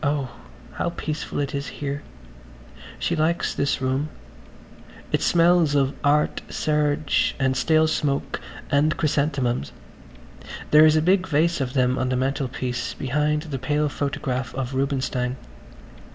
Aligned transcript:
Oh, 0.03 0.31
how 0.77 0.89
peaceful 0.89 1.39
it 1.39 1.53
is 1.53 1.67
here. 1.67 2.01
She 2.97 3.15
likes 3.15 3.53
this 3.53 3.79
room. 3.83 4.09
It 5.11 5.21
smells 5.21 5.75
of 5.75 5.93
art 6.03 6.41
serge 6.49 7.35
and 7.37 7.55
stale 7.55 7.85
smoke 7.87 8.41
and 8.71 8.97
chrysanthemums... 8.97 9.71
there 10.71 10.87
is 10.87 10.95
a 10.95 11.03
big 11.03 11.27
vase 11.27 11.61
of 11.61 11.73
them 11.73 11.99
on 11.99 12.09
the 12.09 12.15
mantelpiece 12.15 12.95
behind 12.95 13.43
the 13.43 13.59
pale 13.59 13.89
photograph 13.89 14.55
of 14.55 14.73
Rubinstein 14.73 15.35